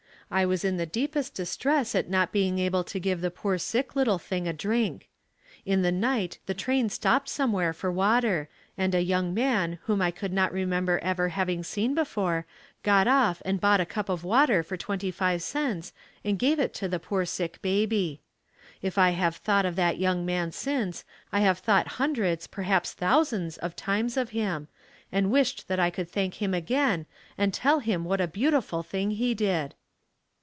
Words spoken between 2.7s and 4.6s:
to give the poor sick little thing a